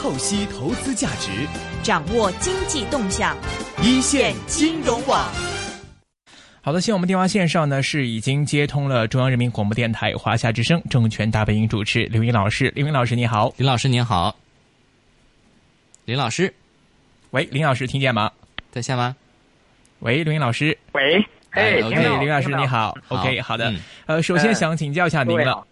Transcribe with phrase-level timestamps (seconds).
[0.00, 1.30] 透析投资价值，
[1.82, 3.36] 掌握经济动向，
[3.82, 5.30] 一线金融网。
[6.62, 13.88] 好的，现在我们电话线上呢是已经接通了中央人民广播电台华夏之声证券大本营主持刘英老师，刘英老师你好，林老师。
[13.88, 14.34] 您好，
[16.06, 16.50] 林老师，
[17.32, 18.32] 喂，林老师听见吗？
[18.70, 19.14] 在线吗？
[19.98, 21.20] 喂，刘英老师，喂，
[21.50, 23.70] 哎，哎，OK，林老师你好，OK，好的，
[24.06, 25.62] 呃，首先想请教一下您了。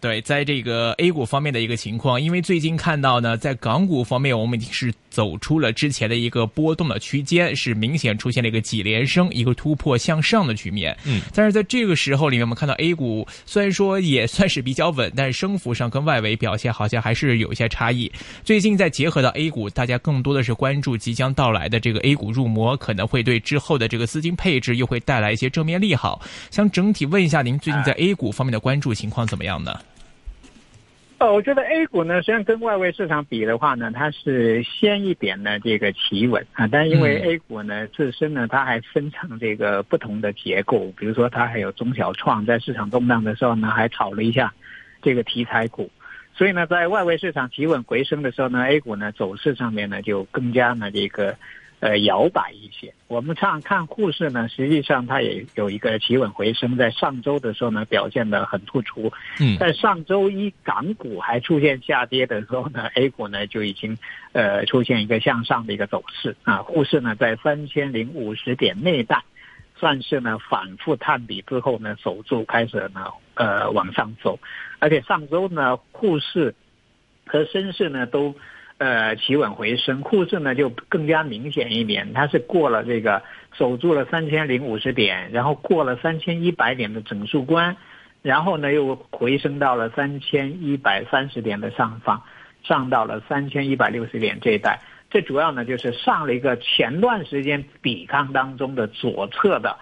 [0.00, 10.96] 对，在这个 A 股方面的一个情况，因为最近看到呢，在港股方面，我们已经是走出了之前的一个波动的区间，是明显出现了一个几连升、一个突破向上的局面。
[11.04, 18.08] 嗯，但是在这个时候里面，我们看到 A 股虽然说也算是比较稳，但是升幅上跟外围表现好像还是有一些差异。
[18.44, 26.22] 最近再结合到 A 股，大家更多的是关注即将到来的这个 A 股入魔，可能会对之后的这个资金配置又会带来一些正面利好。
[26.52, 29.74] 想整体问一下，您最近在 A 股方面的关注情况怎么样呢？
[31.18, 44.54] 呃，我觉得 A 股呢，实际上跟外围市场比的话呢，它是先一点的这个企稳啊，但因为 A 股呢自身呢，它还分成这个不同的结构，比如说它还有中小创，在市场动荡的时候呢，还炒了一下
[45.02, 45.90] 这个题材股，
[46.34, 51.36] 所以呢，在外围市场企稳回升的时候呢，A 股呢走势上面呢就更加呢这个。
[51.80, 52.92] 呃，摇摆一些。
[53.06, 59.12] 我们看看沪市呢，实际上它也有一个企稳回升，在上周的时候呢，表现的很突出。
[59.38, 63.96] 嗯，在上周一港股还出现下跌的时候呢，A 股呢就已经
[64.32, 66.56] 呃出现一个向上的一个走势啊。
[66.62, 69.22] 沪市呢在三千零五十点内带，
[69.76, 74.36] 算是呢反复探底之后呢，守住开始呢呃往上走，
[74.80, 76.52] 而且上周呢沪市
[77.24, 78.34] 和深市呢都。
[78.78, 87.76] 呃，企稳回升，沪市呢就更加明显一点，它是过了这个守住了三千零五十点，然后过了三千一百点的整数关，
[88.22, 92.22] 然后呢又回升到了三千一百三十点的上方，
[92.62, 94.78] 上到了三千一百六十点这一带，
[95.10, 99.76] 这主要呢就是上了一个前段时间抵抗当中的左侧的。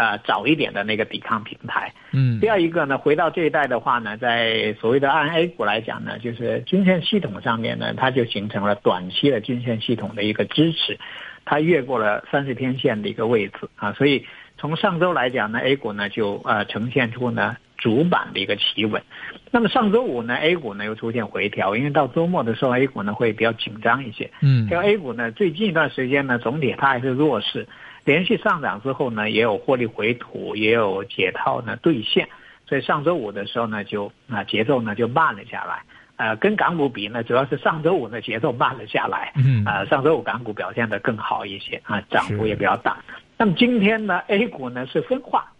[0.00, 1.92] 呃，早一点的那个抵抗平台。
[2.12, 10.98] 嗯，第二一个呢，回到这一代的话呢，在所谓的按 A 股来讲呢，就是均线系统上面呢，它就形成了短期的均线系统的一个支持，
[11.44, 14.24] 它越过了三十天线的一个位置啊，所以
[14.56, 19.02] 从上周来讲呢，A 股呢就呃呈现出呢主板的一个企稳。
[19.50, 24.30] 那么上周五呢，A 股呢又出现回调，因为到周末的时候，A 股呢会比较紧张一些。
[24.40, 27.68] 嗯，这个 A 股呢最近一段时间呢，总体它还是弱势。
[28.04, 32.28] 连续上涨之后呢，也有获利回吐，也有解套呢兑现，
[32.66, 35.82] 所以上周五的时候呢，就啊节奏呢就慢了下来。
[36.16, 39.32] 呃，跟港股比呢，主要是上周五呢节奏慢了下来。
[39.36, 39.64] 嗯。
[39.64, 42.98] 啊，上周五港股表现的更好一些啊，涨幅也比较大。
[43.38, 45.50] 那么今天呢，A 股呢是分化。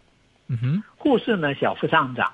[0.48, 0.82] 嗯哼。
[0.96, 2.30] 沪市呢小幅上涨。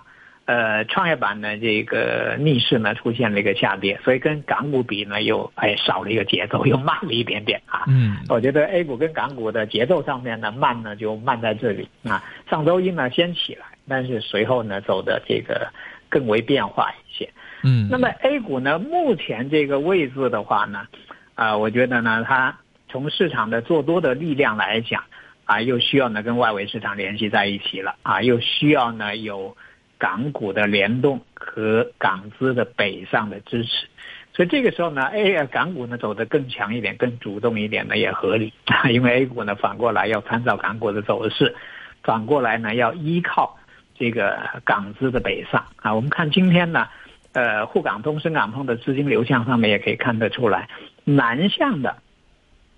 [0.46, 7.82] 呃，创业板呢，这个逆势呢出现了一个下跌，所以跟港股比呢，又哎少了一个节奏，又慢了一点点啊。
[7.88, 12.22] 嗯，我觉得 A 股跟港股的节奏上面呢，慢呢就慢在这里啊。
[12.48, 15.68] 上周一呢先起来，但是随后呢走的这个
[16.08, 17.28] 更为变化一些。
[17.64, 20.86] 嗯，那么 A 股呢，目前这个位置的话呢，
[21.34, 22.56] 啊，我觉得呢，它
[22.88, 25.02] 从市场的做多的力量来讲，
[25.44, 29.56] 啊，又需要呢跟外围市场联系在一起了啊，又需要呢有。
[29.98, 33.86] 港股的联动和港资的北上的支持，
[34.34, 38.52] 所以这个时候呢，A 港股呢走得更强一点、更主动一点呢也合理，
[38.92, 41.54] 因为 A 股呢反过来要参照港股的走势，
[42.02, 43.58] 反过来呢要依靠
[43.98, 45.94] 这个港资的北上啊。
[45.94, 46.86] 我们看今天呢，
[47.32, 50.68] 呃，沪港通、深港通的资金流向上面也可以看得出来，
[51.04, 51.96] 南向的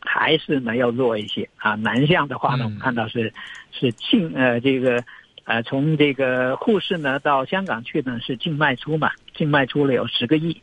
[0.00, 1.75] 还是呢要弱一些啊。
[1.75, 3.33] 南向的话呢，我们看到是
[3.73, 5.03] 是近呃这个。
[5.49, 10.61] 呃，从这个沪市呢到香港去呢是净卖出嘛，净卖出了有十个亿，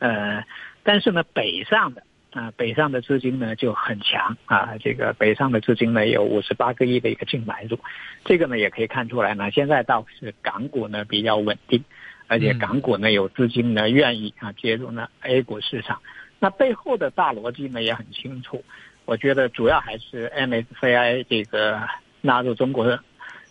[0.00, 0.44] 呃，
[0.82, 7.78] 但是呢北上的啊北上的资金呢就很强啊，这个北上的资金呢有五十八个亿的一个净买入，
[8.24, 11.84] 这个呢也可以看出来呢，现在倒是港股呢比较稳定，
[12.26, 16.02] 而且港股呢有资金呢愿意啊介入呢 A 股市场，
[16.40, 18.64] 那背后的大逻辑呢也很清楚，
[19.04, 21.80] 我觉得主要还是 MSCI 这个
[22.22, 22.98] 纳入中国。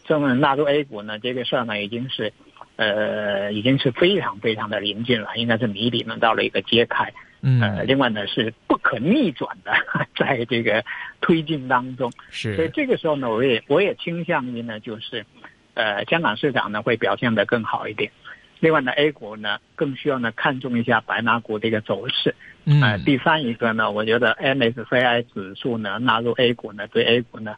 [0.07, 2.31] 这么纳入 A 股呢，这个事儿呢已经是，
[2.75, 7.11] 呃，已经是非常非常的临近了，应该是谜底呢到了一个揭开。
[7.41, 7.59] 嗯。
[7.59, 9.71] 呃，另外呢是不可逆转的，
[10.15, 10.83] 在这个
[11.21, 12.11] 推进当中。
[12.29, 12.55] 是。
[12.55, 15.25] 所以这个时候呢，我也我也倾向于呢，就是，
[15.73, 18.11] 呃，香港市场呢会表现得更好一点。
[18.59, 22.35] 另外呢，A 股呢更需要呢看重一下白马股的一个走势。
[22.65, 22.79] 嗯。
[22.79, 27.55] 呃，第三一个呢，我觉得 MSCI 指数呢纳入 A 股呢，对 A 股呢。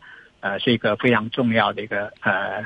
[0.48, 2.64] 呃，是一个非常重要的一个呃，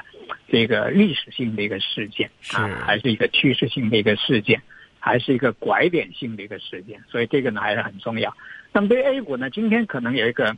[0.48, 4.62] 这个历史性的一个事件啊，还是一个趋势性的一个事件，
[5.00, 8.36] 还是一个拐点性的一个事件，所以这个呢还是很重要。
[8.72, 10.56] 那么对 A 股呢，今天可能有一个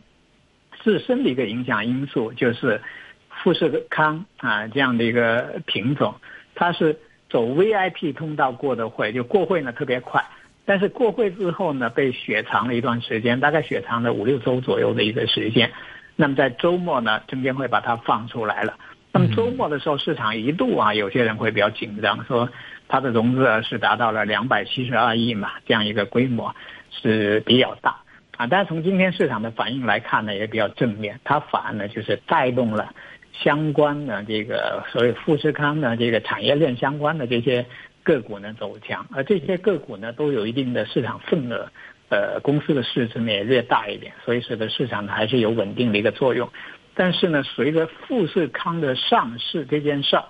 [0.83, 2.81] 自身的一个影响因素，就是
[3.29, 6.15] 富士康啊这样的一个品种，
[6.55, 6.99] 它是
[7.29, 10.21] 走 VIP 通道过的会，就过会呢特别快，
[10.65, 15.71] 但是过会之后呢被雪藏了一段时间，大概雪藏了五六周左右的一个时间。
[16.15, 18.75] 那么在周末呢，证监会把它放出来了。
[19.11, 22.49] 那么周末的时候，市场一度啊，有些人会比较紧张，说
[22.87, 26.55] 它的融资额是达到了两百七十二亿嘛，这样一个规模
[26.89, 27.97] 是比较大
[28.37, 28.47] 啊。
[28.47, 32.93] 但是从今天市场的反应来看呢，也比较正面，它反而呢就是带动了
[33.31, 37.65] 相关的这个所谓富士康的这个产业链相关的这些
[38.01, 41.69] 个股呢走强，而这些个股呢都有一定的市场份额。
[42.13, 46.47] 呃，公司的市值呢也略大一点，所以使得市场呢还是有稳定的一个作用。
[46.93, 50.25] 但是呢，随着富士康的上市这件事儿，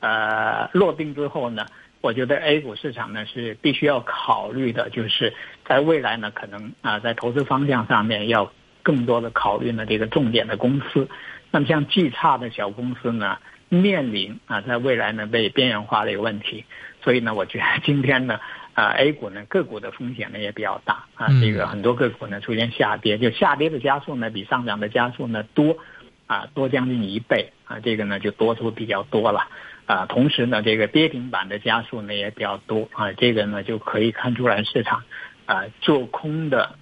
[0.00, 1.66] 呃，落定之后呢，
[2.00, 5.34] 我觉得 A 股市场呢是必须要考虑的，就是
[5.66, 8.50] 在未来呢，可能啊，在投资方向上面要
[8.82, 11.06] 更多的考虑呢这个重点的公司。
[11.50, 13.36] 那么像巨差的小公司呢，
[13.68, 16.64] 面临啊在未来呢被边缘化的一个问题。
[17.02, 18.40] 所以呢，我觉得今天呢。
[18.76, 25.78] 啊，A 股呢个股的风险呢也比较大啊，这个很多个股呢出现下跌，就下跌的加速呢比上涨的加速呢多，
[26.26, 29.48] 啊多将近一倍啊，这个呢就多出比较多了
[29.86, 35.04] 啊，同时呢这个跌停板的加速呢也比较多啊，这个呢就可以看出来市场
[35.46, 36.74] 啊做空的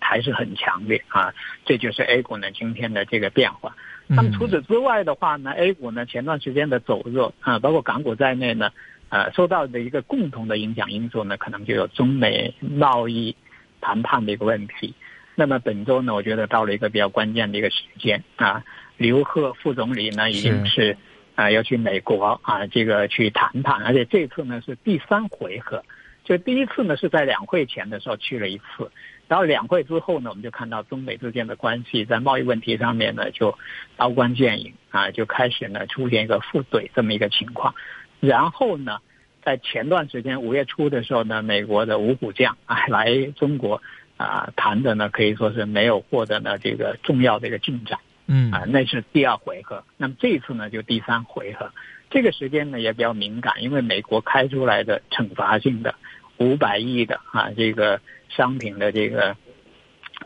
[0.00, 1.32] 还是很强烈啊，
[1.64, 3.76] 这就是 A 股呢今天的这个变化。
[4.08, 8.72] 那么除此之外的话呢，A 股呢前段时间的走弱啊，包括港股在内呢。
[9.10, 13.34] 呃，受到的一个共同的影响因素呢，可能就有中美贸易
[13.80, 14.94] 谈判的一个问题。
[15.34, 18.62] 那么本周呢，我觉得到了一个比较关键的一个时间啊，
[18.96, 20.96] 刘鹤副总理呢已经是
[21.34, 25.82] 啊要去美国啊这个去谈判，而且这次呢是第三回合，
[26.22, 28.92] 就第一次呢是在两会前的时候去了一次，
[29.26, 33.58] 然后两会之后呢，我们就看到中美之间的关系在贸易问题上面呢就
[33.96, 37.74] 刀光剑影啊，就开始呢出现一个互怼这么一个情况。
[38.20, 38.98] 然后呢，
[39.42, 43.82] 在前段时间五月初的时候呢，美国的五虎将啊 来中国
[44.18, 49.82] 啊谈的呢，可以说是没有获得呢这个重要的一个进展，嗯啊，那是第二回合。
[49.96, 51.70] 那么这一次呢，就第三回合。
[52.10, 55.94] 这个时间呢也比较敏感，因为美国开出来的惩罚性的
[56.38, 59.36] 五百亿的啊这个商品的这个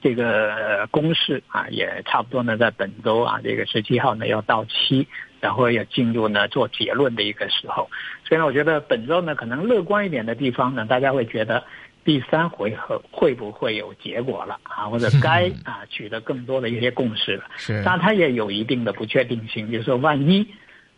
[0.01, 5.07] 这个公示啊，也差不多呢在本周啊这个十七号呢要到期。
[5.45, 7.87] 然后要进入呢做结论的一个时候，
[8.27, 11.63] 所以呢，我觉得本周呢可能乐观一点的地方呢，大家会觉得
[12.03, 17.45] 第三回合会不会有结果了啊，或者该啊取得更多的一些共识了。
[17.59, 20.49] 是，但它也有一定的不确定性，比如说万一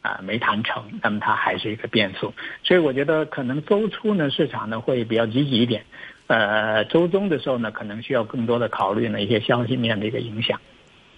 [0.00, 2.32] 啊没谈成，那么它还是一个变数。
[2.62, 5.84] 所以我觉得可能周初呢市场呢会比较积极一点，
[6.28, 10.60] 呃，周中的时候呢可能需要更多的考虑呢一些消息面的一个影响。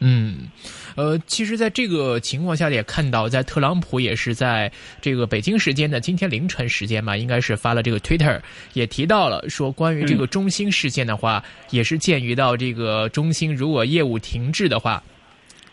[0.01, 0.49] 嗯，
[0.95, 8.41] 呃，其实，在这个情况下也看到，在特朗普也是在这个北京时间的今天凌晨时间嘛，应该是发了这个 Twitter，
[8.75, 15.03] 也提到了说，关于这个中兴事件的话，也是鉴于到这个中兴如果业务停滞的话。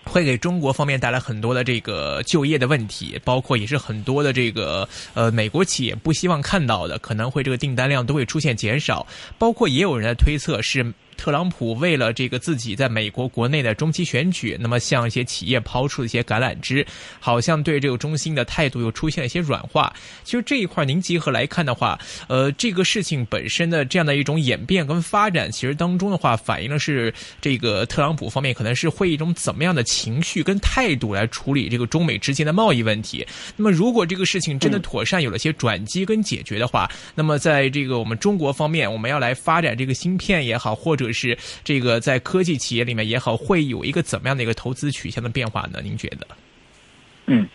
[0.08, 9.08] 会给中国方面带来很多的这个就业的问题，包括也是很多的这个呃美国企业不希望看到的，可能会这个订单量都会出现减少，
[9.40, 10.94] 包括也有人在推测是。
[11.18, 16.86] 特朗普为了这个自己在美国国内的中期选举，那么向一些企业抛出一些橄榄枝，
[17.20, 19.94] 好像对这个中心的态度又出现了一些软化。
[20.24, 33.26] 其实这一块您结合来看的话，呃，这个事情本身的这样的一种演变跟发展，其实当中的话反映的是这个特朗普方面可能是会一种怎么样的情绪跟态度来处理这个中美之间的贸易问题。
[33.56, 45.80] 那么如果这个事情真的妥善有了些转机跟解决的话，那么在这个我们中国方面，我们要来发展这个芯片也好，或者是这个在科技企业里面也好，会有一个怎么样的一个投资取向的变化呢？
[45.84, 46.28] 您觉得？
[47.28, 47.48] 嗯，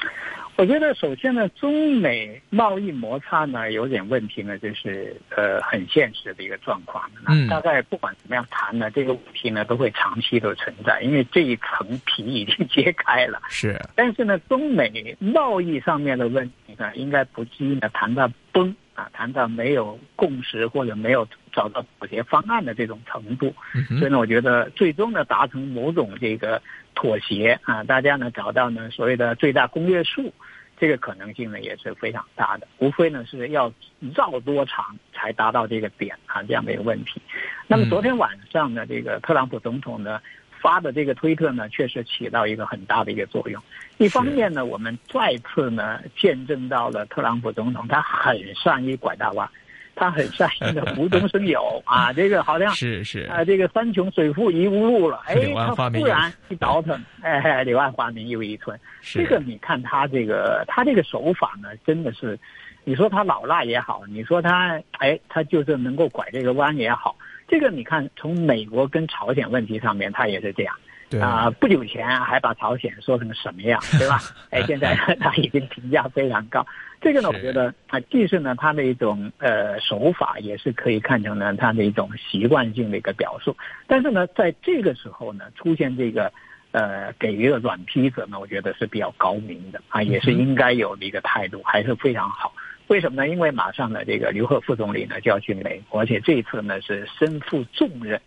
[0.56, 7.08] 我觉得首先呢，中美贸易摩擦呢有点问题呢，就是呃很现实的一个状况。
[7.26, 13.40] 嗯，大概不管怎么样谈呢，这个问题呢都会长期的存在，因为这一层皮已经揭开了。
[13.48, 18.74] 是，但是呢，中美贸易上面的问题呢，应该不至于呢谈到崩。
[18.92, 23.54] 啊，谈到没有共识或者没有找到妥协方案的这种程度，
[23.98, 26.60] 所以呢，我觉得最终呢达成某种这个
[26.94, 30.32] 妥协啊，大家呢找到呢所谓的最大公约数，
[30.78, 32.66] 这个可能性呢也是非常大的。
[32.78, 33.72] 无非呢是要
[34.14, 37.20] 绕多长才达到这个点啊这样的一个问题。
[37.66, 40.20] 那么昨天晚上呢，这个特朗普总统呢。
[40.62, 43.62] 发的这个推特呢，确实起到一个很大的一个作用。
[43.96, 49.48] 一方面呢，我们再次呢见证到了特朗普总统他很善于拐大弯，
[49.94, 58.78] 他很善于的无中生有 啊，这个好像是是啊，这个山穷水复疑无路了，哎，他花明又忽然一倒腾，哎，柳暗花明又一村。
[59.02, 62.38] 这个你看他这个他这个手法呢，真的是，
[62.84, 67.16] 你说他老辣也好，你说他哎，他就是能够拐这个弯也好，
[67.46, 70.74] 这个你看从美国跟朝鲜问题上面，他也是这样。
[71.10, 74.20] 对啊、不久前还把朝鲜说成什么样， 对吧？
[74.50, 76.64] 哎，现在 他已经评价非常高。
[77.00, 83.56] 这个呢，我觉得啊，既是呢他的一种呃手法，也是可以看成呢他的一种习惯性的一个表述。
[83.88, 86.32] 但是呢，在这个时候呢，出现这个
[86.70, 92.52] 呃给予的软批子呢，我觉得是比较高明的啊，也是应该有的一个态度，还是非常好。
[92.86, 93.28] 为什么呢？
[93.28, 98.20] 因为马上呢，这个刘鹤副总理呢就要去美国，而且这一次呢是身负重任。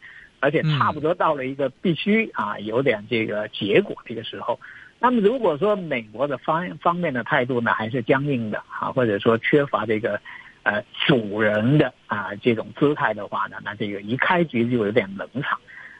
[0.43, 4.59] 而且差不多到了一个必须啊有点这个结果这个时候，
[4.99, 10.19] 那么如果说美国的方方面的态度呢还是僵硬的啊，或者说缺乏这个
[10.63, 15.57] 呃主人的啊这种姿态的话呢，那这个一开局就有点冷场。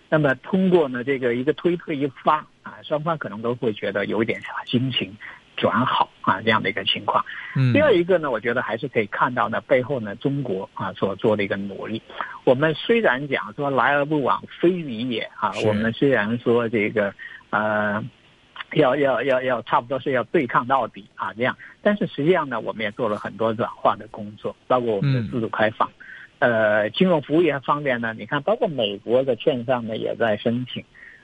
[0.09, 5.15] 那么通过呢这个一个推特一发啊，双方可能都会觉得有一点啥心情
[5.55, 7.23] 转好啊这样的一个情况。
[7.55, 12.01] 嗯第二一个呢，我觉得还是可以看到呢，背后呢，中国啊所做的一个努力。
[12.43, 17.13] 我们虽然讲说来而不往非礼也啊，我们虽然说这个
[17.51, 18.03] 呃。
[18.75, 21.55] 要要要要，差不多是要对抗到底啊，这样。
[21.83, 25.87] 但是实际上呢，我们也做了很多软化的工作，包括我们的嗯自主开放。
[26.39, 30.83] 呃，金融服务业方面呢，你看，包括美国的券商呢也在申请，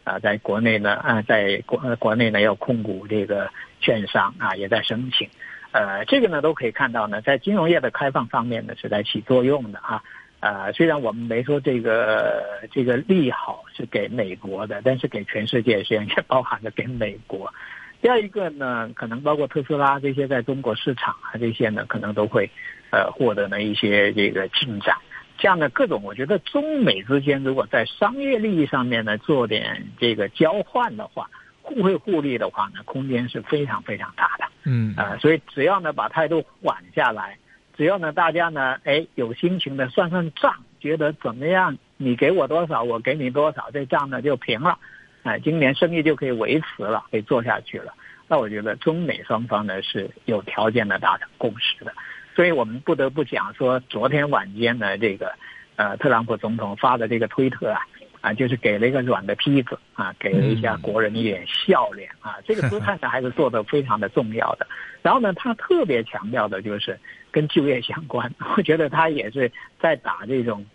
[0.10, 3.48] 啊、在国内呢，啊、在国国内呢要控股这个
[3.80, 5.30] 券商啊，也在申请。
[5.72, 10.02] 呃，这个呢都可以看到呢，在金融业的开放方面呢是在起作用的啊。
[10.40, 17.54] 呃，虽然我们没说这个这个利好是给美国的，但是给全世界实际上也包含着给美国。
[18.02, 22.50] 第二一个呢，可能包括特斯拉这些在中国市场啊这些呢，可能都会
[22.90, 24.96] 呃获得呢一些这个进展。
[25.40, 31.30] 这样的各种，我觉得中美之间如果在商业利益上面呢做点这个交换的话，
[31.62, 34.46] 互惠互利的话呢，空间是非常非常大的。
[34.66, 37.38] 嗯呃，所以只要呢把态度缓下来，
[37.78, 44.78] 只要呢大家呢哎有心情的算算账，觉得怎么样，你给我多少，我给你多少，这账呢就平了，
[45.24, 47.94] 哎、今年生意就可以维持了，可以做下去了。
[48.28, 51.94] 那我觉得中美双方呢是有条件的达成共识的，
[52.36, 55.34] 所以我们不得不讲说，昨天晚间呢这个
[55.76, 57.82] 呃特朗普总统发的这个推特啊。
[58.22, 64.68] 啊，就是给了一个软的坯子啊，给了一下国人一点笑脸啊，这个姿态呢还是做的非常的重要的。
[65.02, 67.00] 然后呢，他特别强调的就是
[67.32, 70.66] 跟就业相关，我觉得他也是在打这种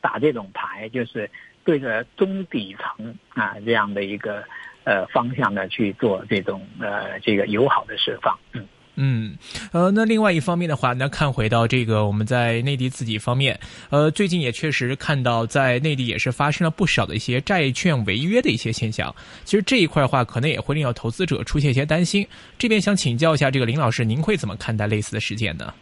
[0.00, 1.30] 打这种牌，就是
[1.62, 4.42] 对着中底层啊这样的一个
[4.82, 8.66] 呃方向呢去做这种呃这个友好的释放，嗯。
[8.96, 9.36] 嗯，
[9.72, 13.58] 呃，那另外一方面的话，那看回到这个我们在内地自己方面，
[13.90, 19.14] 呃，最近也确实看到在内地也是发生了不少的一些债券违约的一些现象。
[19.44, 22.26] 其实这一块的话，可能也会令到投资者出现一些担心。
[22.58, 25.74] 这边想请教一下这个林老师，您会怎么看待类似的事件呢？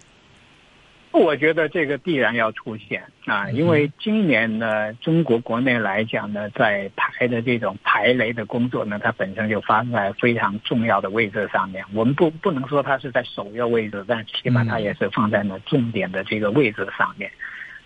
[1.12, 11.85] 我觉得这个必然要出现啊，因为今年呢，中国国内来讲呢，在排的这种排雷的工作呢，它本身就发生在非常重要的位置上面。
[11.92, 17.31] 我们不不能说它是在首要位置，但起码它也是放在了重点的这个位置上面。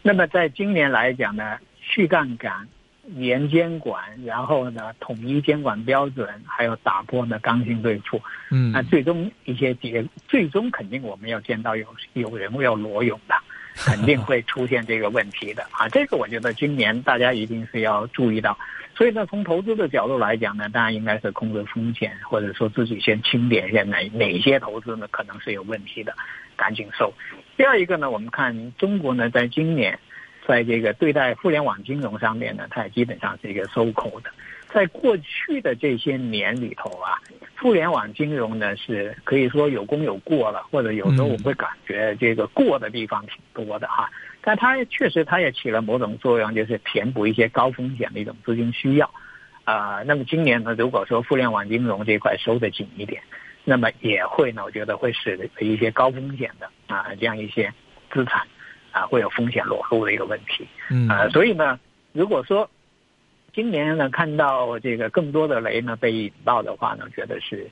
[0.03, 2.69] 那么在今年来讲呢，去杠杆、
[3.15, 8.21] 严监管，然后呢统一监管标准，还有打破呢刚性兑付，
[8.51, 13.35] 嗯那最终一些结，最终肯定我们要见到有有人要裸泳的，
[13.77, 15.89] 肯定会出现这个问题的啊。
[15.89, 18.59] 这个我觉得今年大家一定是要注意到。
[18.97, 26.15] 所以呢，从投资的角度来讲呢，大家应该是控制风险，或者说自己先清点一下哪哪些投资呢可能是有问题的，
[26.57, 27.13] 赶紧收。
[27.59, 29.99] 第二一个呢，我们看中国呢，在今年
[30.47, 34.31] 在这个对待互联网金融上面呢，它也基本上是一个收口的。
[34.73, 37.19] 在过去的这些年里头啊，
[37.61, 44.11] 互联网金融呢是可以说有功有过了，或者有时候我们会感觉这个过的地方挺多的哈。
[44.43, 49.11] 但它确实它也起了某种作用，就是填补一些高风险的一种资金需要。
[49.65, 53.21] 啊、那么今年呢，如果说互联网金融这块收的紧一点，
[53.65, 57.73] 那么也会呢，我觉得会使得一些高风险的啊这样一些
[58.13, 58.47] 资产
[58.97, 60.67] 啊会有风险裸露的一个问题。
[60.91, 61.79] 嗯啊，所以呢，
[62.13, 62.69] 如果说
[63.53, 67.69] 今年呢看到这个更多的雷呢被引爆的话呢，觉得是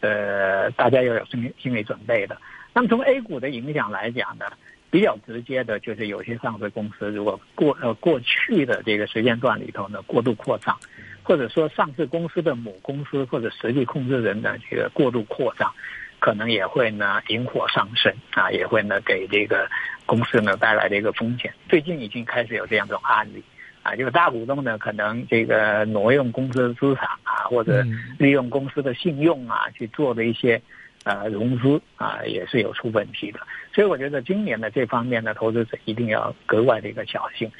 [0.00, 2.36] 呃大家要有心理心理准备的。
[2.72, 4.46] 那么从 A 股的影响来讲呢，
[4.88, 10.78] 比较直接的就是有些上市公司如果过呃过去的这个时间段里头呢过度扩张，
[11.24, 15.72] 或者说上市公司的母公司或者实际控制人的这个过度扩张。
[16.18, 19.68] 可能也会呢引火上身啊，也会呢给这个
[20.06, 21.52] 公司呢带来的一个风险。
[21.68, 23.42] 最近已经开始有这样一种案例
[23.82, 27.84] 啊，就是大股东呢可能这个挪用公司的资产啊，或者
[28.18, 30.60] 利用公司的信用啊去做的一些
[31.04, 33.40] 呃融资啊，也是有出问题的。
[33.72, 37.50] 所以我觉得今年的这方面的投资者一定要格外的一个小心。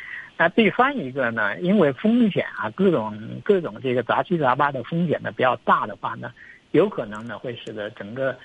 [0.40, 6.32] 那第三一个呢，因为风险啊，各种各种这个杂七杂八的风险呢比较大的话呢，
[6.72, 8.36] 有可能呢会使得整个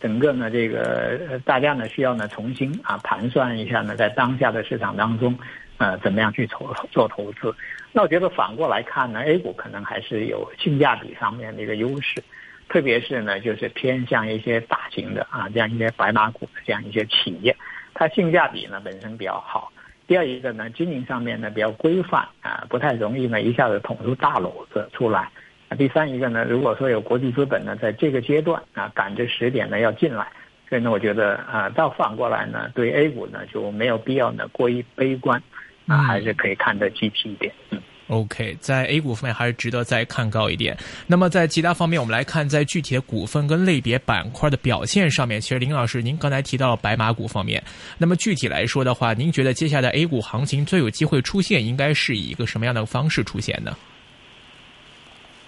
[0.00, 5.38] 整个呢这个大家呢需要呢重新啊盘算一下呢，在当下的市场当中，
[5.78, 7.54] 呃，怎么样去投做投资？
[7.92, 12.22] 那我觉得反过来看呢，A 股可能还是有性价比上面的一个优势，
[12.68, 17.54] 特别是呢就是偏向一些大型的啊这样一些白马股的这样一些企业，
[17.94, 19.70] 它性价比呢本身比较好。
[20.06, 25.30] 第二一个呢，经营上面呢比较规范啊，不太容易呢一下子捅出大篓子出来。
[25.76, 30.26] 啊，第三一个呢，如果说有国际资本呢在这个阶段啊赶着时点呢要进来，
[30.68, 35.42] 所以呢，我觉得啊，倒反过来呢，对 A 股呢就没有必要呢过于悲观，
[35.86, 37.80] 啊，还是可以看得积极一点，嗯。
[38.08, 40.76] OK，在 A 股方面还是值得再看高一点。
[41.08, 45.40] 那么在其他方面，我们来看在具体的股份跟类别板块的表现上面。
[45.40, 47.60] 其实林老师，您刚才提到了白马股方面，
[47.98, 53.76] 那么具体来说的话，您觉得接下来 A 股行情最有机会出现，应该是以一个什么样的方式出现呢？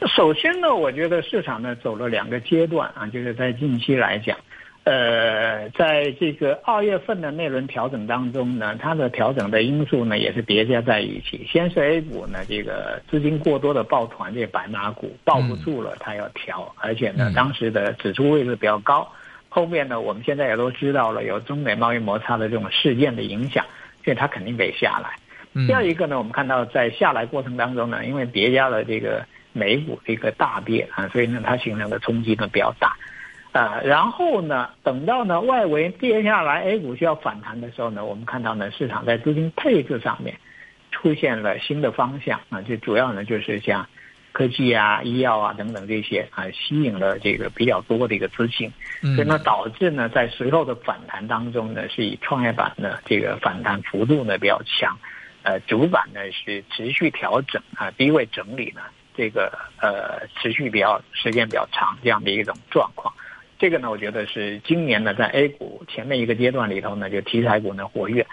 [0.07, 4.37] 首先呢，我觉得市场呢走了两个阶段啊，就是在近期来讲。
[4.85, 11.47] 呃，在这个二月份的那轮调整当中呢，它的调整的因素呢也是叠加在一起。
[11.47, 19.07] 先是 A 股呢，这个资金过多的抱团，这白马股抱不住了，它要调，而且呢，当时的指数位置比较高。
[19.51, 23.67] 后面呢，我们现在也都知道了，有中美贸易摩擦的这种事件的影响，
[24.05, 25.17] 所以它肯定得下来。
[25.67, 32.97] 第二一个呢，我们看到在下来过程当中呢，因为叠加了这个美股的一个大跌啊，所以呢，它形成的冲击呢比较大。
[33.51, 40.37] 啊，然后呢，等到呢外围跌下来，A 股需要反弹的时候呢，我们看到呢市场在资金配置上面
[40.93, 43.89] 出现了新的方向啊，就主要呢就是像
[44.33, 48.71] 科技啊、医药啊等等这些啊，吸引了这个比较多的一个资金，
[49.17, 54.97] 所以呢导致呢在随后的反弹当中呢，是以创业板呢这个反弹幅度呢比较强，
[55.43, 58.83] 呃，主板呢是持续调整啊，低位整理呢，
[59.19, 59.53] 这个
[59.83, 63.13] 呃持续比较时间比较长这样的一种状况。
[63.59, 68.25] 这个呢，我觉得是今年呢，在 A 股前面一个阶段里头呢，就题材股呢活跃。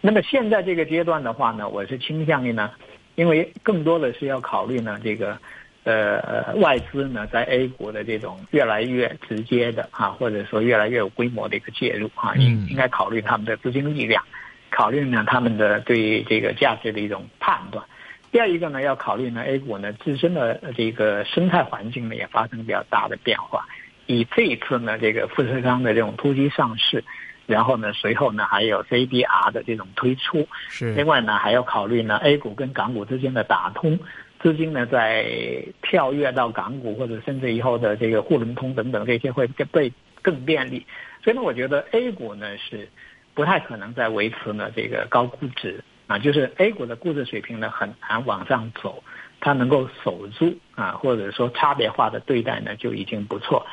[0.00, 2.70] 那么现在这个阶段的话呢，我是倾向于呢，
[3.14, 5.36] 因为更多的是要考虑呢，这个
[5.84, 14.24] 呃外资呢在 A 股的这种越来越直接的啊，或者说越来越有规模的一个介入啊，应应该考虑他们的资金力量，
[14.70, 17.84] 考虑呢他们的对这个价值的一种判断。
[18.32, 23.66] 第二一个呢，要考虑呢 A 股呢自身的这个生态环境呢也发生比较大的变化。
[24.06, 27.04] 以这一次呢，这个富士康的这种突击上市，
[27.46, 30.94] 然后呢，随后呢还有 CDR 的这种推出，是。
[30.94, 33.98] 另外呢，还要考虑呢 A 股跟港股之间的打通，
[34.42, 39.92] 资金呢在跳跃到港股或者甚至以后的这个沪伦通等等这些会被
[40.22, 40.86] 更便利。
[41.22, 42.88] 所以呢，我觉得 A 股呢是
[43.34, 49.02] 不太可能再维持呢这个高估值啊，就是 A 股的估值水平呢很难往上走。
[49.44, 53.66] 它能够守住啊，或者说差别化的对待呢，就已经不错。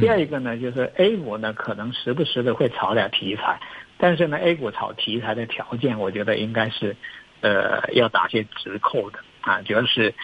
[0.00, 3.58] 第二一个呢，就是 A 股呢，可能时不时的会炒点题材，
[3.98, 6.94] 但是呢，A 股炒题材的条件，我觉得应该是，
[7.40, 10.14] 呃，要打些折扣的啊，主要是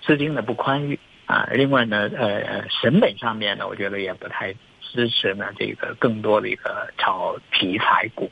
[0.00, 1.48] 资金的不宽裕啊。
[1.50, 8.30] 另外呢，呃，审美上面呢，我觉得也不太支持呢这个更多的一个炒题材股。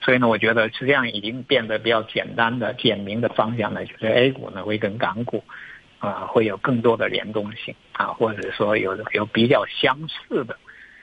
[0.00, 5.44] 所以呢，我觉得实际上已经变得比较简单的、简明的方向呢，就是 A 股呢会跟港股。
[6.02, 10.56] 啊，会有更多的联动性啊，或者说有有比较相似的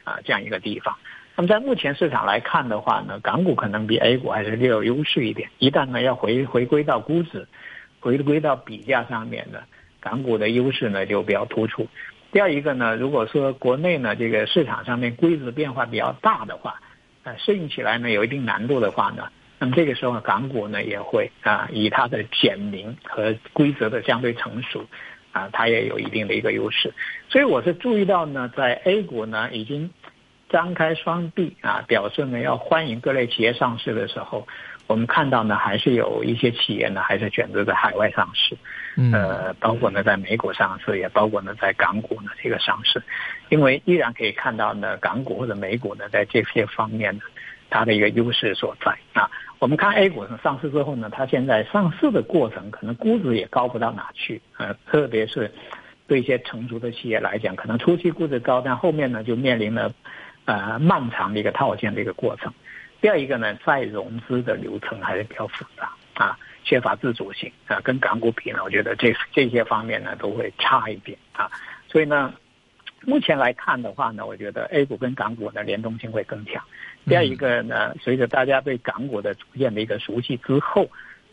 [0.03, 0.97] 啊这样一个地方。
[1.35, 5.51] 那么在目前市场来看的话呢，港股可能比 A 股还是略有优势一点。
[5.59, 7.47] 一旦呢要回回归到估值，
[7.99, 9.59] 回归到比价上面呢，
[9.99, 11.87] 港股的优势呢就比较突出。
[12.31, 16.81] 第二一个呢，如果说国内呢这个市场上面规则变化比较大的话，
[17.37, 19.27] 适应起来呢有一定难度的话呢。
[19.59, 24.85] 那么这个时候，港股呢也会啊，以它的简明和规则的相对成熟，
[25.31, 26.93] 啊，它也有一定的一个优势。
[27.27, 29.89] 所以我是注意到呢，在 A 股呢已经
[30.47, 34.47] 张开双臂啊，表示呢要欢迎各类企业上市的时候，
[34.87, 38.57] 我们看到呢还是有一些企业呢还是选择在海外上市，
[39.13, 43.03] 呃，包括呢在美股上市，也包括呢在港股呢这个上市，
[43.49, 47.21] 因为依然可以看到呢港股或者美股呢在这些方面呢
[47.69, 49.29] 它的一个优势所在啊。
[49.59, 55.51] 我们看 A 股呢上市之后呢，它现在上市的过程可能估值也高不到哪去，呃，特别是
[56.07, 59.91] 对一些成熟的企业来讲，可能初期估值高，但后面呢就面临了
[60.45, 62.53] 呃漫长的一个套现的一个过程。
[63.07, 71.49] 第第二一个呢，再融资的流程还是比较复杂啊，缺乏自主性啊，跟港股比呢，我觉得这这些方面呢都会差一点啊。
[71.87, 72.33] 所以呢，
[73.05, 76.61] 目前来看的话呢，我觉得 A 股跟港股的联动性会更强。
[77.05, 80.85] 第二一个呢，随着大家对港股的逐渐的一个熟悉之后，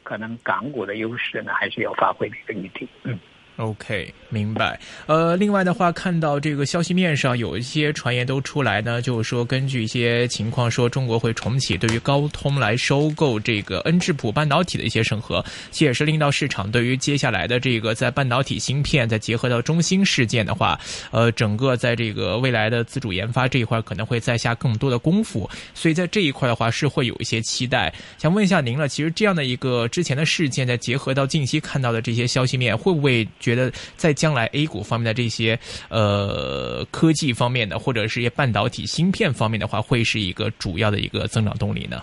[0.05, 2.89] 可能港股的优势呢还是要发挥的一个余地。
[3.03, 3.19] 嗯。
[3.57, 4.81] OK，明白。
[5.07, 20.77] 呃，另外的话，看到这个消息面上有一些传言都出来呢，就是说根据一些情况说，中国会重启对于高通来收购这个恩智浦半导体的一些审核，这也是令到市场对于接下来的这个在半导体芯片再结合到中芯事件的话，
[21.13, 27.95] 呃，整个在这个未来的自主研发这一块可能会再下更多的功夫，所以在这一块的话是会有一些期待。
[28.19, 33.25] 想问一下您了，其实这样的一个之前的事件，再结合到近期看到的这些消息面，会不会？
[33.45, 35.59] 觉得在将来 A 股方面的这些
[35.91, 42.03] 呃科技方面的，或者是一些半导体芯片方面的话，会是一个主要的一个增长动力呢？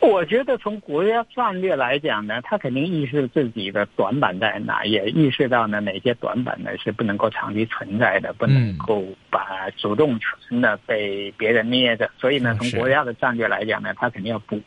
[0.00, 14.60] 我觉得从国家战略来讲呢，他肯定意识自己的短板在哪，也意识到呢哪些短板呢是不能够长期存在的，不能够把主动权呢被别人捏着，所以呢，从国家的战略来讲呢，他肯定要补。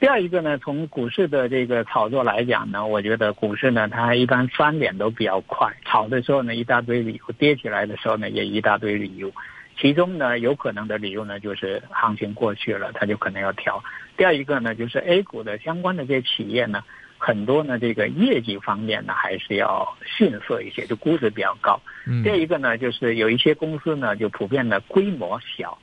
[0.00, 9.32] 第二一个呢，从股市的这个炒作来讲呢，我觉得股市呢，它一般翻脸都比较快，炒的时候呢一大堆理由，跌起来的时候呢也一大堆理由，
[9.78, 13.82] 其中呢有可能的理由呢就是行情过去了，它就可能要调。
[14.16, 16.84] 第二一个呢，就是 A 股的相关的这些企业呢，
[17.16, 21.80] 很多呢这个业绩方面呢还是要逊色一些，就估值比较高。
[22.22, 25.78] 第二一个呢，就是有一些公司呢就普遍的规模小。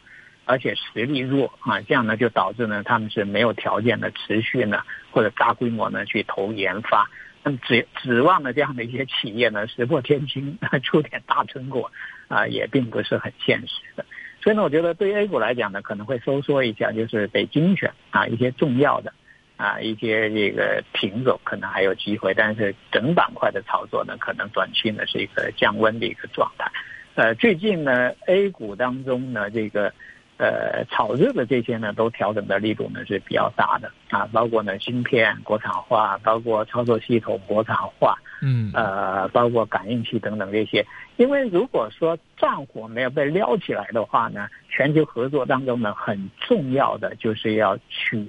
[0.46, 7.10] 而且实力弱啊，这样呢就导致呢他们是没有条件的持续呢或者大规模呢去投研发，
[7.44, 11.92] 那么指指望呢这样的一些企业呢石破天惊 出点大成果
[12.28, 14.06] 啊也并不是很现实的，
[14.42, 19.14] 所以呢我觉得对于 A 股来讲呢可能会收缩一下，就是得精选啊一些重要的
[19.58, 26.70] 啊一些这个品种可能还有机会，但是整板块的操作呢可能短期呢是一个降温的一个状态。
[27.16, 29.94] 呃，最近呢 A 股当中呢这个。
[30.42, 40.84] 呃，炒热的这些呢，都调整的力度呢是比较大的啊，包括呢芯片国产化，包括操作系统国产化，嗯，呃，包括感应器等等这些。
[41.18, 48.28] 因为如果说战火没有被撩起来的话呢，全球合作当中呢，很重要的就是要去，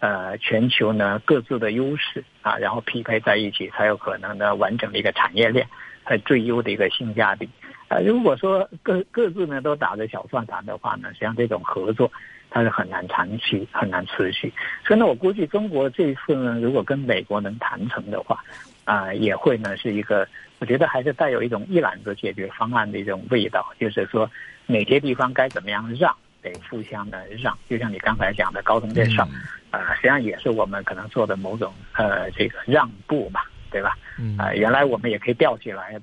[0.00, 5.66] 呃，全球呢各自的优势啊，然后匹配在一起，才有可能呢完整的一个产业链
[6.06, 7.48] 和最优的一个性价比。
[7.88, 12.10] 呃，如果说各各自呢都打着小算盘的话呢，实际上这种合作
[12.50, 14.52] 它是很难长期、很难持续。
[14.84, 18.42] 所以呢，我估计中国这一次呢，如果跟美国能谈成的话，
[18.84, 20.26] 啊，也会呢是一个，
[20.58, 24.28] 我觉得还是带有一种一揽子解决方案的一种味道，就是说
[24.66, 27.56] 哪些地方该怎么样让，得互相的让。
[27.68, 29.28] 就像你刚才讲的高通这事儿，
[29.70, 33.98] 啊，实际上也是我们可能做的某种呃这个让步吧，对吧？
[34.38, 36.00] 啊，原来我们也可以吊起来，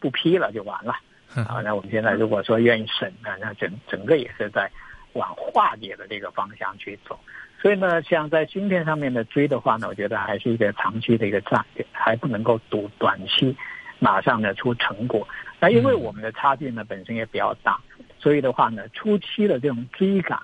[0.00, 0.94] 不批了就完了。
[1.34, 4.70] 啊，那我们现在如果说愿意审呢，那整整个也是在
[5.12, 7.18] 往化解的这个方向去走。
[7.60, 13.54] 所以呢，像在芯片上面的追的话呢，我觉得还是一个长期的一个战略，还不能够赌短期
[13.98, 15.28] 马上呢出成果。
[15.60, 17.78] 那因为我们的差距呢本身也比较大，
[18.18, 20.40] 所以的话呢，初期的这种追赶，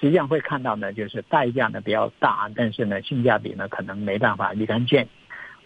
[0.00, 5.08] 实际上会看到呢，就是代价呢比较大，但是呢性价比呢可能没办法立竿见影。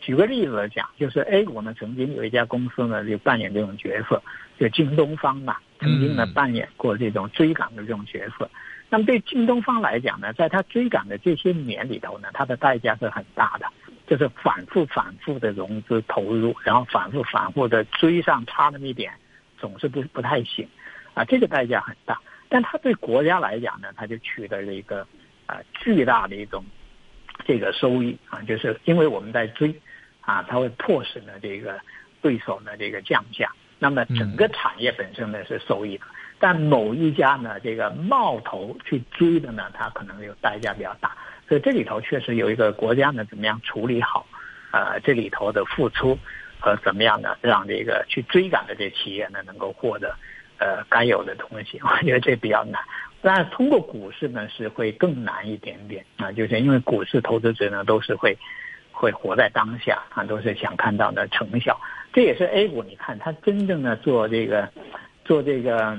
[0.01, 4.23] 举个例子来讲，就是 A 股呢曾经有一家公司呢就扮演这种角色。
[4.59, 8.49] 就京东方嘛，曾经呢扮演过这种追赶的这种角色。
[8.89, 13.67] 那么对京东方来讲呢，在他追赶的这些年里头呢，它的代价是很大的，
[14.07, 19.13] 就是反复反复的融资投入，然后反复反复的追上差那么一点，
[19.59, 20.67] 总是不不太行，
[21.13, 22.19] 啊，这个代价很大。
[22.49, 25.07] 但他对国家来讲呢，他就取得了一个
[25.45, 26.65] 啊巨大的一种
[27.44, 29.75] 这个收益啊，就是因为我们在追，
[30.20, 31.79] 啊，它会迫使呢这个
[32.22, 33.51] 对手呢这个降价。
[33.79, 36.05] 那么整个产业本身呢是受益的，
[36.38, 41.14] 但某一家呢这个冒头去追的呢，它可能有代价比较大，
[41.46, 44.27] 所以这里头确实有一个国家呢怎么样处理好，
[44.72, 46.18] 呃这里头的付出
[46.59, 50.16] 和怎么样呢让这个去追赶的这企业呢能够获得
[50.59, 52.81] 呃该有的东西，我觉得这比较难。
[53.29, 58.39] 但是通过股市呢是会更难一点点啊，就是因为股市投资者呢都是会
[58.93, 61.77] 会活在当下啊，都是想看到的成效。
[62.12, 64.71] 这也是 A 股，你看它真正的做这个，
[65.25, 65.99] 做这个，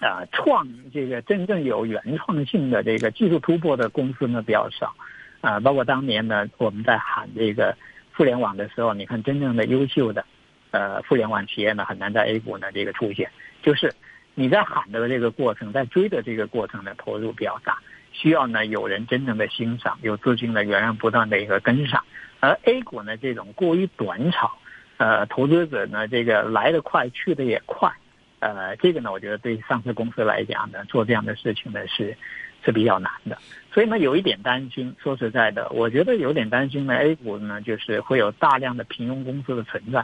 [0.00, 4.92] 啊，创这个真正有原创性的这个技术突破的公司呢比较少，
[5.40, 7.76] 啊，包括当年呢我们在喊这个
[8.12, 10.24] 互联网的时候，你看真正的优秀的，
[10.72, 13.30] 呃，互联网企业呢很难在 A 股呢这个出现，
[13.62, 13.94] 就是
[14.40, 17.76] 你在喊的这个过程，在追的这个过程呢投入比较大，
[18.10, 22.02] 需要呢有人真正的欣赏，有资金呢源源不断的一个跟上。
[22.40, 24.50] 而 A 股呢这种过于短炒，
[24.96, 27.92] 呃，投资者呢这个来得快去的也快，
[28.38, 32.16] 呃，这个呢我觉得对上市公司来讲呢做这样的事情呢是
[32.64, 33.36] 是比较难的。
[33.74, 40.02] 所以呢有一点担心，说实在的，我觉得有点担心呢 A 股呢就是会有大量的平庸公司的存在。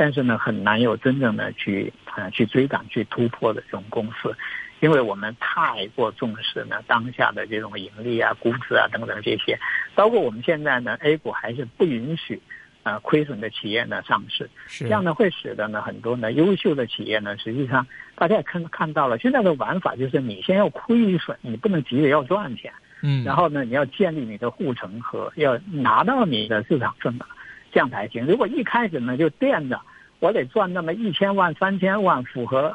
[0.00, 4.32] 但是呢，很难有真正的去啊去追赶、去突破的这种公司，
[4.78, 9.58] 因为我们太过重视呢当下的这种盈利啊、估值啊等等这些，
[9.96, 12.40] 包括我们现在呢 A 股还是不允许
[12.84, 14.48] 啊亏损的企业呢上市，
[14.86, 17.84] 这样呢会使得呢很多呢优秀的企业呢，实际上
[18.14, 27.26] 大家也看看到了，现在的玩法就是你先要亏损，你不能急着要赚钱，嗯，然后呢你要建立你的护城河，要拿到你的市场份额。
[27.72, 28.24] 这样才行。
[28.26, 29.80] 如果一开始呢就垫着，
[30.20, 32.74] 我得赚那么一千万、三千万，符合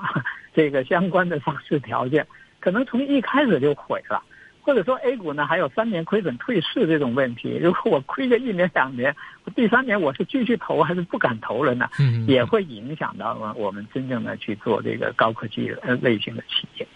[0.54, 2.26] 这个相关的上市条件，
[2.60, 4.24] 可能从一开始就毁了。
[4.66, 9.14] 或者说 A 股呢还有三年亏损退市这种问题， 如果我亏个一年两年，
[9.54, 11.90] 第三年我是继续投还是不敢投了呢？
[12.00, 16.88] 嗯，也会影响到我们真正的去做这个高科技呃类型的企业。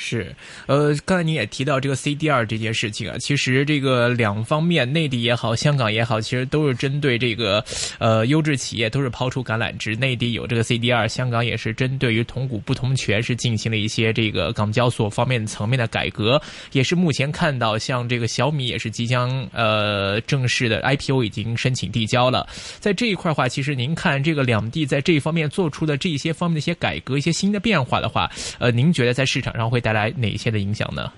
[0.00, 0.34] 是，
[0.66, 7.64] 呃，刚才你也提到这个 CDR 这件事情啊，其实这个两方面，内地也好，香港也好，其实都是针对这个
[7.98, 9.96] 呃优质企业都是抛出橄榄枝。
[9.96, 22.48] 内地有这个 CDR，香港也是针对于同股不同权是进行了一些这个港交所方面层面的改革，也是目前看到像这个小米也是即将呃正式的 IPO 已经申请递交了。
[22.78, 31.12] 在这一块的话，其实您看这个两地在这一方面做出的这一些方面的一些改革、一些新的变化的话，呃，您觉得在市场上会带来哪些的影响呢？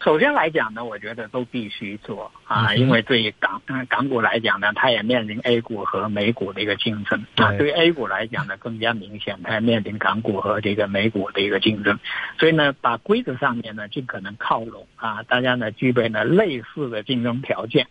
[0.00, 7.50] 首先来讲呢，我觉得都必须做啊，因为对于港港股来讲呢，它也面临 A 股和美股的一个竞争啊。
[7.58, 11.98] 对于 A 股来讲呢，更加明显，它面临港股和这个美股的一个竞争。
[12.38, 17.88] 所以呢，把规则上面呢尽可能靠拢啊，大家呢具备呢类似的竞争条件。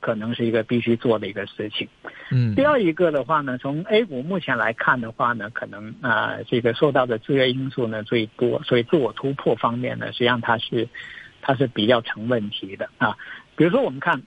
[0.00, 1.88] 可能是一个必须做的一个事情。
[2.30, 10.88] 嗯，第二一个的话呢，从 A 股目前来看的话呢，可能啊这个受到的制约因素呢最多，所以自我突破方面呢，实际上它是
[11.40, 13.16] 它是比较成问题的啊。
[13.56, 14.22] 比如说我们看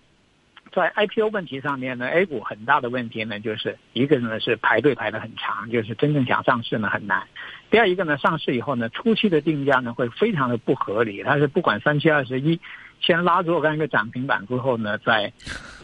[0.73, 7.27] 在 IPO 问题上面呢，A 股很大的问题呢，就是一个呢是排队排的很长，就是真正想上市呢很难。
[7.69, 12.59] 第二一个呢，上市以后呢，初期的定价呢会非常的不合理，它是不管三七二十一。
[13.01, 15.33] 先拉若干个涨停板之后呢，再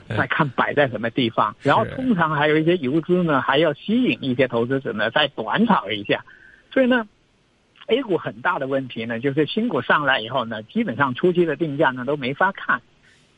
[0.07, 6.23] 再看摆在什么地方，然后通常还有一些游资呢，还要吸引一些投资者呢，再短炒一下。
[6.71, 7.07] 所以呢
[7.87, 12.81] ，A 股很大的问题呢，就是新股上来以后呢，基本上初期的定价呢都没法看，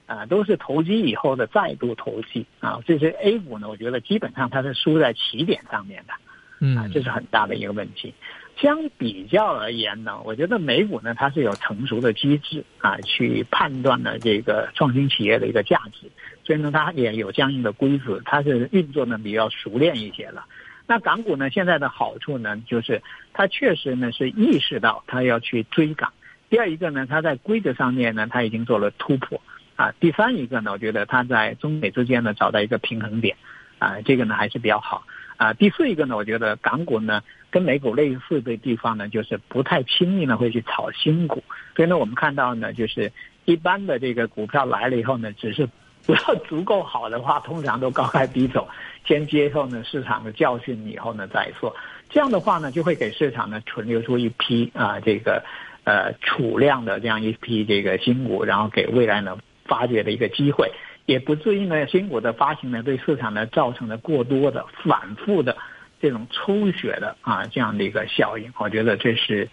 [0.05, 2.79] 啊，都是投机以后的再度投机啊。
[2.85, 6.13] 这些 A 股呢，我觉得基本上它是输在起点上面的，
[6.59, 8.13] 嗯，这是很大的一个问题。
[8.61, 16.11] 相比较而言呢，我觉得美股呢它是有成熟的机制啊，去判断呢这个创新企业的一个价值，
[16.43, 20.45] 所以呢它也有相应的规则，它是运作呢比较熟练一些了。
[20.85, 26.09] 那港股呢现在的好处呢，就是它确实呢是意识到它要去追赶。
[26.49, 29.39] 第二一个呢，它在规则上面呢它已经做了突破
[29.75, 29.93] 啊。
[29.99, 33.37] 第三一个呢，我觉得它在中美之间呢找到一个平衡点
[33.77, 35.05] 啊，这个呢还是比较好
[35.39, 35.53] 啊。
[35.53, 37.23] 第四一个呢，我觉得港股呢。
[37.51, 41.43] 跟美股类似的地方呢，就是不太轻易呢会去炒新股，
[41.75, 43.11] 所以呢，我们看到呢，就是
[43.45, 45.67] 一般的这个股票来了以后呢，只是
[46.05, 48.67] 不要足够好的话，通常都高开低走，
[49.03, 51.75] 先接受呢市场的教训以后呢再说。
[52.07, 55.43] 这样的话呢，就会给市场呢存留出一批啊这个
[55.85, 60.71] 呃储量的这样一批这个新股，然后给未来呢发掘的一个机会，
[61.09, 65.57] 也不至于呢新股的发行呢对市场呢造成了过多的反复的。
[66.01, 69.49] 这种抽血的啊，这样的一个效应，我觉得这是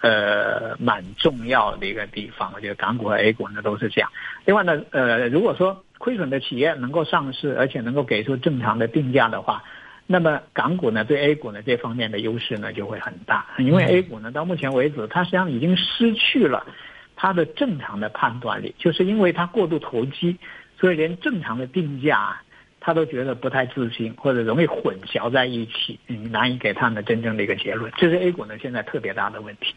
[0.00, 2.50] 呃蛮重要的一个地方。
[2.54, 4.10] 我觉得港股和 A 股呢都是这样。
[4.46, 9.62] 另外呢，呃，如果说亏损的企业能够上市，而且能够给出正常的定价的话，
[10.06, 13.44] 那么港股呢对 A 股呢这方面的优势呢就会很大。
[13.58, 16.66] 因为 A 股呢到目前为止，它实际上已经失去了
[17.14, 20.38] 它的正常的判断力，就是因为它过度投机，
[20.80, 22.36] 所以连正常的定价。
[22.82, 27.92] 他都觉得不太自信，或者容易混淆在一起，嗯，难以给他们真正的一个结论。
[27.98, 29.74] 这是 A 股呢现在特别大的问题，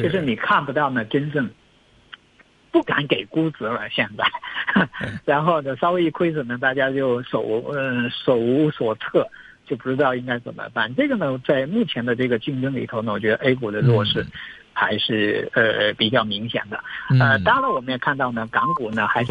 [0.00, 1.50] 就是你看不到呢真正
[2.70, 3.88] 不敢给估值了。
[3.90, 4.24] 现在，
[5.26, 9.26] 然后呢稍微一亏损呢，大家就手嗯手无所策，
[9.66, 10.94] 就不知道应该怎么办。
[10.94, 14.24] 这个呢在目前的这个竞争里头呢，我觉得 A 股的弱势
[14.72, 16.78] 还是呃比较明显的。
[17.18, 19.22] 呃，当然了，我们也看到呢，港股呢还是。